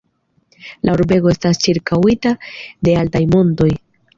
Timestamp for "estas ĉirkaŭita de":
1.33-2.99